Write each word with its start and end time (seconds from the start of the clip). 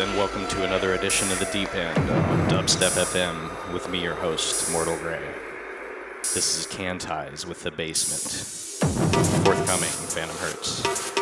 And 0.00 0.16
welcome 0.16 0.46
to 0.46 0.62
another 0.62 0.94
edition 0.94 1.28
of 1.32 1.40
the 1.40 1.46
Deep 1.46 1.74
End 1.74 1.98
on 2.10 2.48
Dubstep 2.48 2.90
FM 2.90 3.72
with 3.72 3.90
me, 3.90 4.00
your 4.00 4.14
host, 4.14 4.70
Mortal 4.70 4.96
Grey. 4.98 5.20
This 6.22 6.56
is 6.56 6.66
Can 6.66 6.98
Ties 6.98 7.44
with 7.44 7.64
the 7.64 7.72
Basement. 7.72 8.22
Forthcoming, 9.44 9.88
Phantom 9.88 10.36
Hertz. 10.36 11.17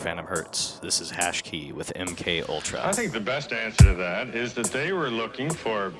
Phantom 0.00 0.24
Hertz. 0.24 0.78
This 0.78 1.02
is 1.02 1.10
Hash 1.10 1.42
Key 1.42 1.72
with 1.72 1.92
MK 1.94 2.48
Ultra. 2.48 2.80
I 2.86 2.92
think 2.92 3.12
the 3.12 3.20
best 3.20 3.52
answer 3.52 3.84
to 3.84 3.94
that 3.94 4.28
is 4.34 4.54
that 4.54 4.68
they 4.68 4.92
were 4.92 5.10
looking 5.10 5.50
for 5.50 5.92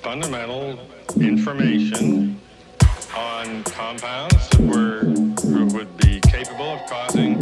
fundamental 0.00 0.80
information 1.20 2.40
on 3.14 3.62
compounds 3.64 4.48
that 4.48 4.60
were 4.60 5.02
would 5.76 5.94
be 5.98 6.18
capable 6.20 6.72
of 6.72 6.86
causing 6.86 7.38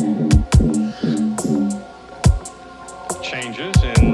changes 3.22 3.76
in, 3.84 4.13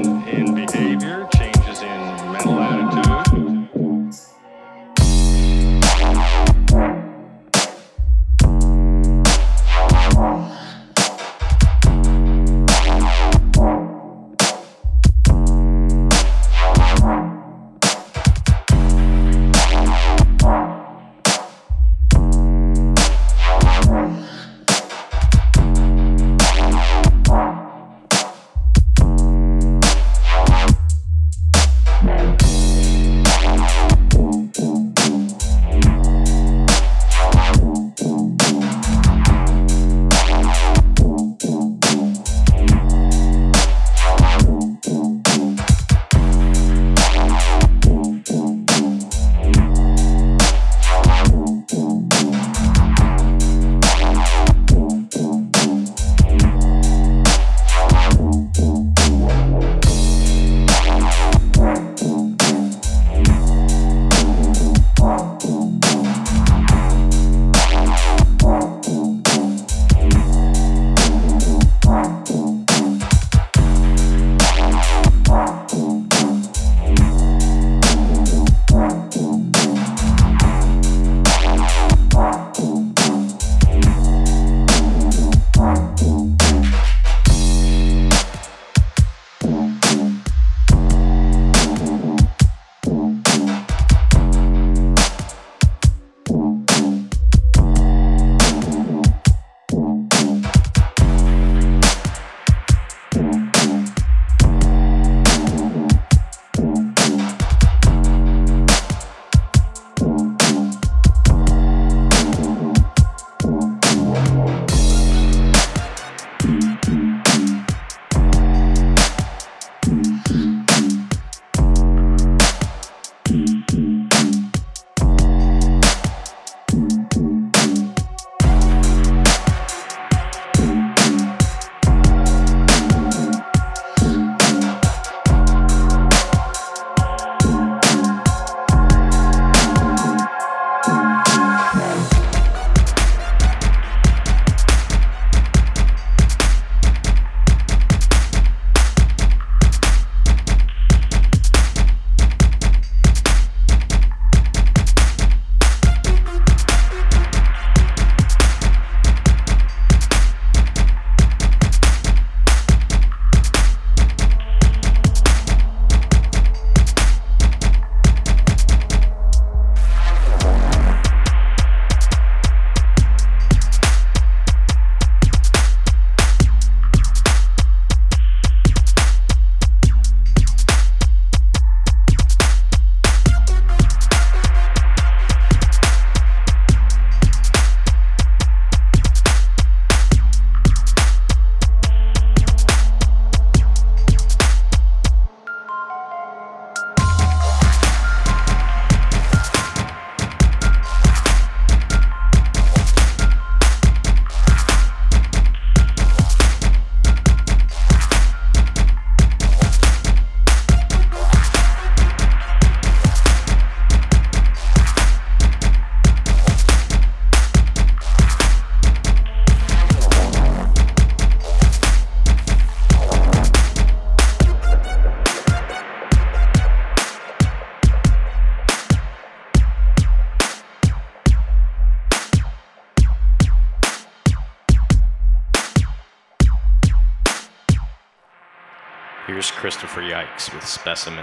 Specimen. 240.63 241.20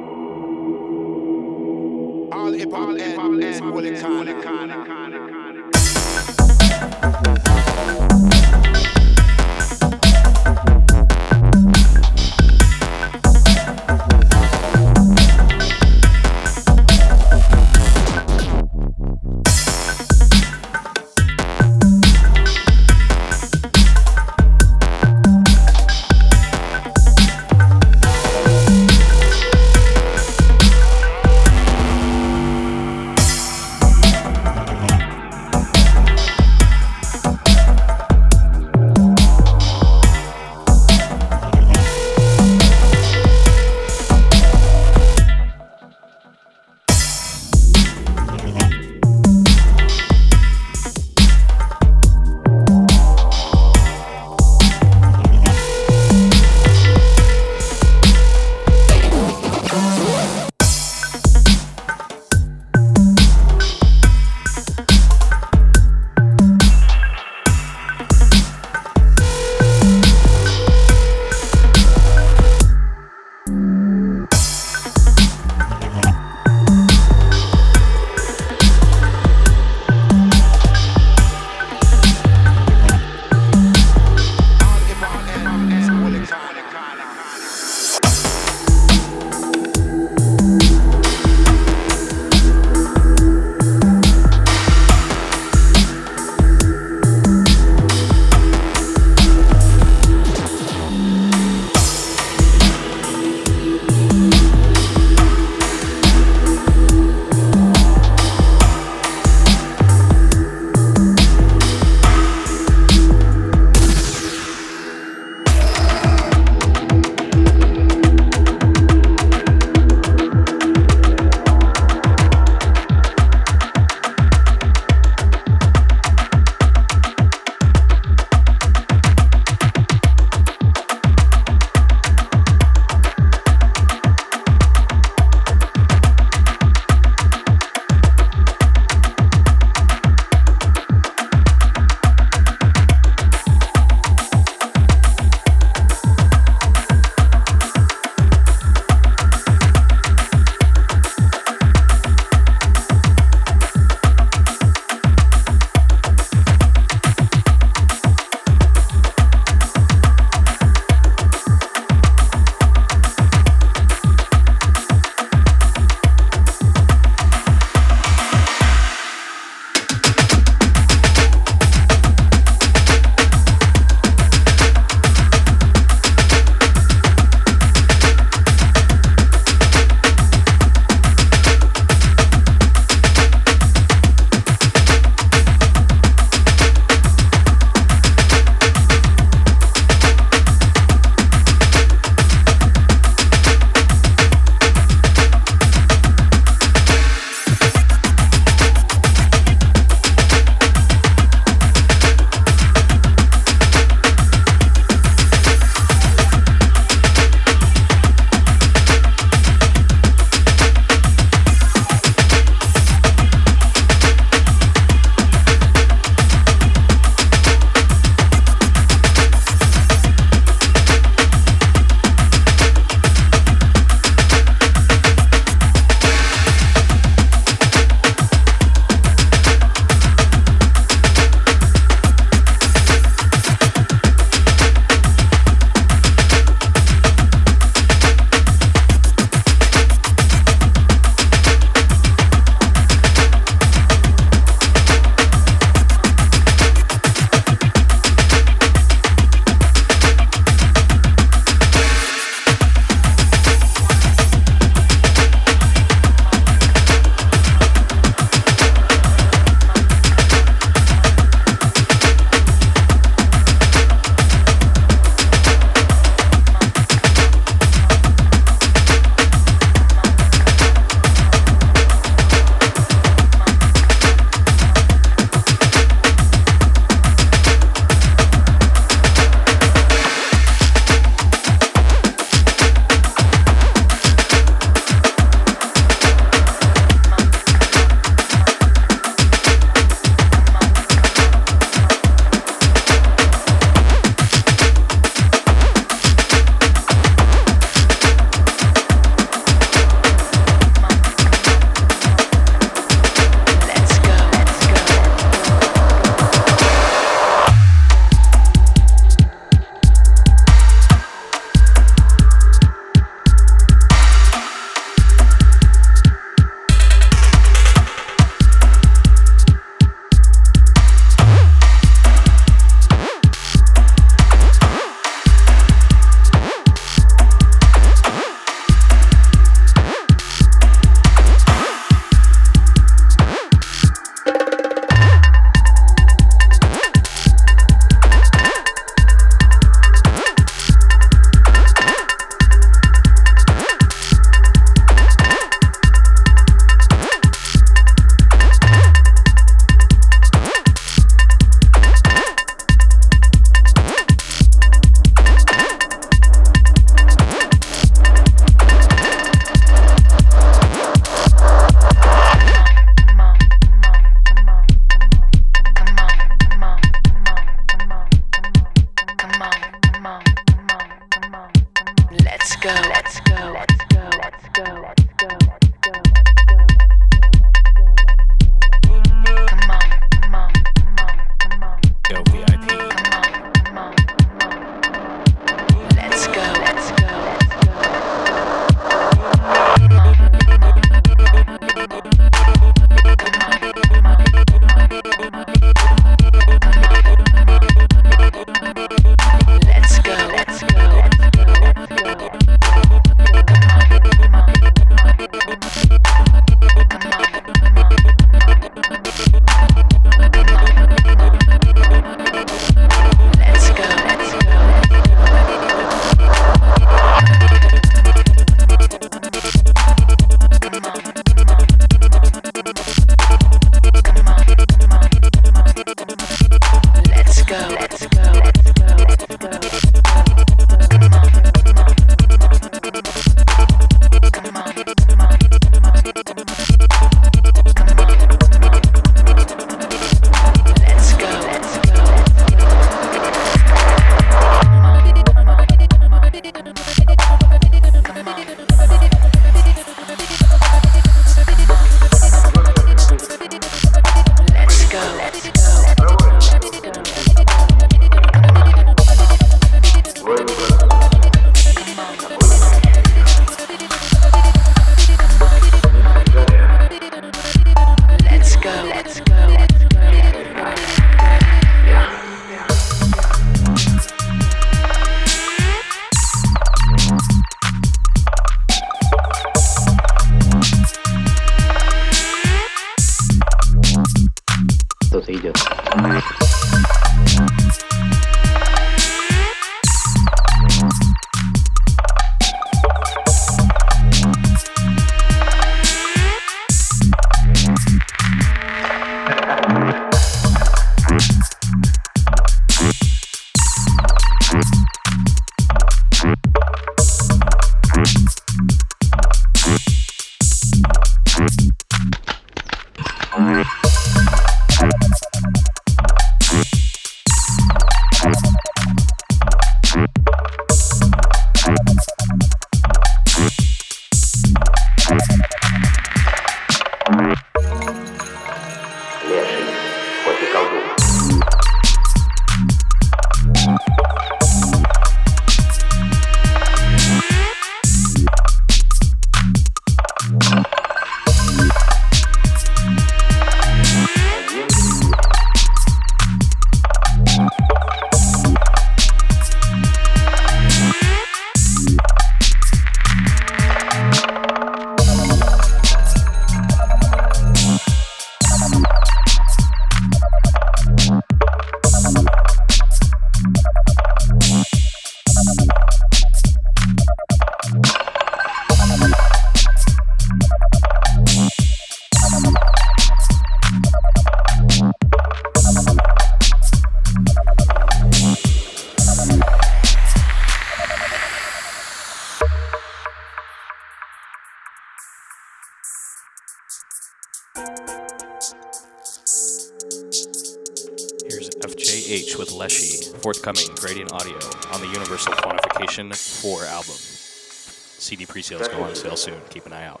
pre-sales 598.42 598.68
go 598.68 598.82
on 598.82 598.94
sale 598.94 599.16
soon. 599.16 599.40
Keep 599.50 599.66
an 599.66 599.72
eye 599.72 599.86
out. 599.86 600.00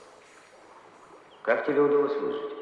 Как 1.44 1.64
тебе 1.64 1.80
удалось 1.80 2.16
выжить? 2.20 2.52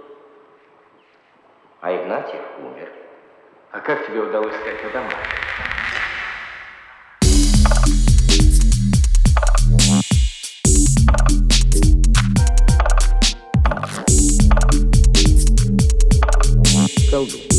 А 1.81 1.95
Игнатьев 1.95 2.43
умер. 2.59 2.93
А 3.73 3.81
как 3.81 4.07
тебе 4.07 4.21
удалось 4.21 4.55
стать 4.57 4.83
на 4.85 4.91
домах? 4.91 5.15
Колдун. 17.11 17.50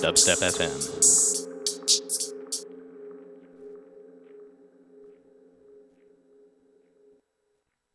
Dubstep 0.00 0.40
FM. 0.40 0.69